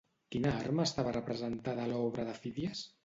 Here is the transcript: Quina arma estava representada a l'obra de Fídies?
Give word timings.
Quina 0.35 0.53
arma 0.61 0.85
estava 0.89 1.13
representada 1.17 1.85
a 1.85 1.91
l'obra 1.93 2.27
de 2.31 2.35
Fídies? 2.41 2.83